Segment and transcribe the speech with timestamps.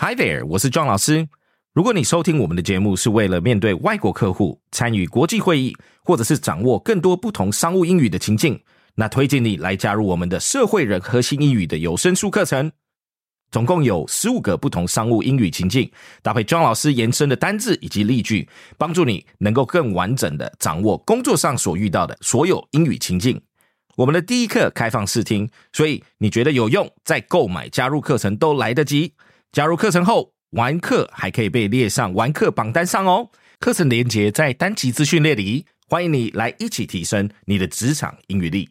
[0.00, 1.28] Hi there，我是庄老师。
[1.72, 8.62] 如果你收听我们的节目是为了面对外国客户、参与国际会议，或者是掌握更多不同商务英语的情境，
[8.94, 12.70] 那推荐你来加入我们的社会人核心英语的有声书课程。
[13.50, 15.90] 总共有十五个不同商务英语情境，
[16.22, 23.42] 搭配庄老师延伸的单字以及例句，帮助你能够更完整的掌握工作上所遇到的所有英语情境。
[23.96, 29.14] 我们的第一课开放试听，所以你觉得有用，再购买加入课程都来得及。
[29.51, 33.29] 加入课程后，玩课还可以被列上玩课榜单上哦。
[33.59, 38.69] 课程连接在单集资讯列里，欢迎你来一起提升你的职场英语力。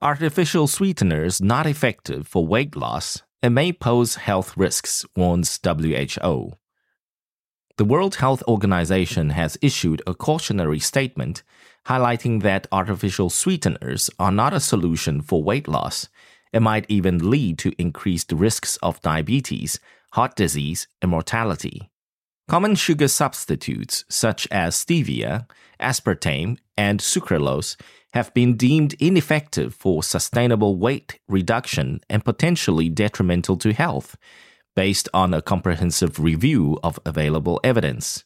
[0.00, 6.52] Artificial sweeteners not effective for weight loss and may pose health risks, warns WHO.
[7.76, 11.42] The World Health Organization has issued a cautionary statement
[11.87, 16.07] highlighting that artificial sweeteners are not a solution for weight loss
[16.53, 19.79] It might even lead to increased risks of diabetes,
[20.11, 21.89] heart disease, and mortality.
[22.47, 25.47] Common sugar substitutes such as stevia,
[25.79, 27.75] aspartame, and sucralose
[28.13, 34.15] have been deemed ineffective for sustainable weight reduction and potentially detrimental to health,
[34.75, 38.23] based on a comprehensive review of available evidence.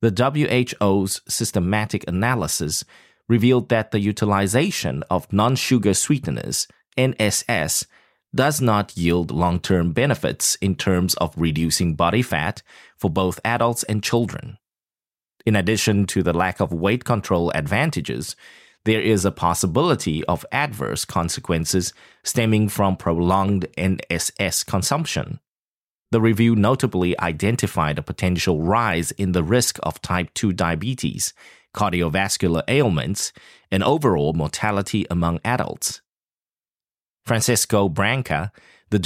[0.00, 2.84] The WHO's systematic analysis
[3.28, 7.86] revealed that the utilization of non sugar sweeteners, NSS,
[8.34, 12.62] does not yield long term benefits in terms of reducing body fat
[12.96, 14.58] for both adults and children.
[15.46, 18.36] In addition to the lack of weight control advantages,
[18.84, 25.40] there is a possibility of adverse consequences stemming from prolonged NSS consumption.
[26.10, 31.34] The review notably identified a potential rise in the risk of type 2 diabetes,
[31.74, 33.32] cardiovascular ailments,
[33.70, 36.00] and overall mortality among adults.
[37.26, 38.50] Francisco Branca,
[38.88, 38.98] the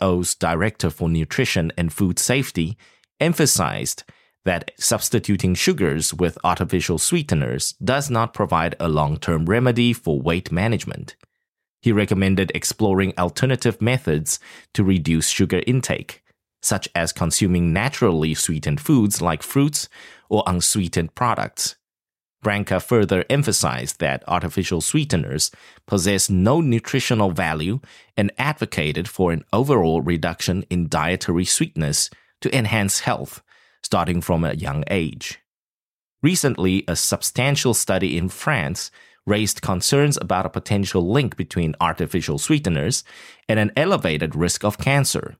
[0.00, 2.76] WHO's Director for Nutrition and Food Safety,
[3.20, 4.02] emphasized
[4.44, 10.50] that substituting sugars with artificial sweeteners does not provide a long term remedy for weight
[10.50, 11.14] management.
[11.80, 14.40] He recommended exploring alternative methods
[14.74, 16.21] to reduce sugar intake
[16.62, 19.88] such as consuming naturally sweetened foods like fruits
[20.28, 21.76] or unsweetened products.
[22.42, 25.52] Branca further emphasized that artificial sweeteners
[25.86, 27.80] possess no nutritional value
[28.16, 33.42] and advocated for an overall reduction in dietary sweetness to enhance health,
[33.82, 35.38] starting from a young age.
[36.22, 38.90] Recently, a substantial study in France
[39.24, 43.04] raised concerns about a potential link between artificial sweeteners
[43.48, 45.36] and an elevated risk of cancer.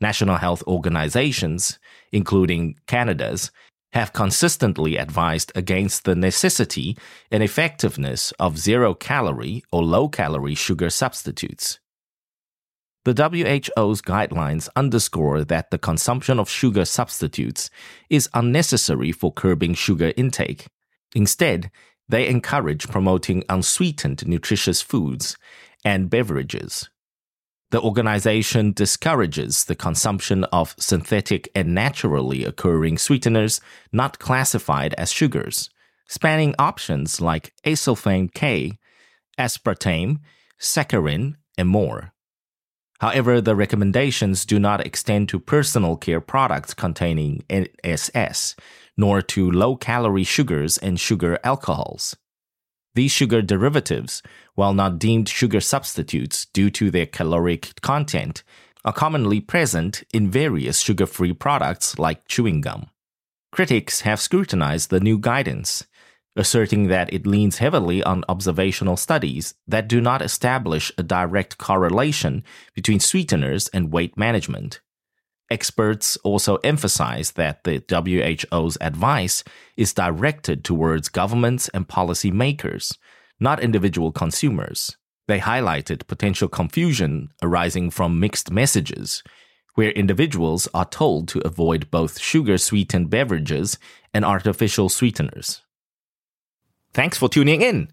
[0.00, 1.78] National health organizations,
[2.12, 3.50] including Canada's,
[3.92, 6.98] have consistently advised against the necessity
[7.30, 11.78] and effectiveness of zero calorie or low calorie sugar substitutes.
[13.06, 17.70] The WHO's guidelines underscore that the consumption of sugar substitutes
[18.10, 20.66] is unnecessary for curbing sugar intake.
[21.14, 21.70] Instead,
[22.08, 25.36] they encourage promoting unsweetened nutritious foods
[25.84, 26.90] and beverages.
[27.70, 33.60] The organization discourages the consumption of synthetic and naturally occurring sweeteners
[33.92, 35.68] not classified as sugars,
[36.08, 38.78] spanning options like acesulfame K,
[39.38, 40.18] aspartame,
[40.60, 42.12] saccharin, and more.
[43.00, 48.54] However, the recommendations do not extend to personal care products containing NSS,
[48.96, 52.16] nor to low calorie sugars and sugar alcohols.
[52.96, 54.22] These sugar derivatives,
[54.54, 58.42] while not deemed sugar substitutes due to their caloric content,
[58.86, 62.86] are commonly present in various sugar free products like chewing gum.
[63.52, 65.86] Critics have scrutinized the new guidance,
[66.36, 72.42] asserting that it leans heavily on observational studies that do not establish a direct correlation
[72.74, 74.80] between sweeteners and weight management.
[75.48, 79.44] Experts also emphasize that the WHO's advice
[79.76, 82.96] is directed towards governments and policymakers,
[83.38, 84.96] not individual consumers.
[85.28, 89.22] They highlighted potential confusion arising from mixed messages,
[89.74, 93.78] where individuals are told to avoid both sugar sweetened beverages
[94.12, 95.62] and artificial sweeteners.
[96.92, 97.92] Thanks for tuning in.